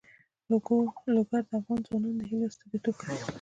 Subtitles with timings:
[1.15, 3.17] لوگر د افغان ځوانانو د هیلو استازیتوب کوي.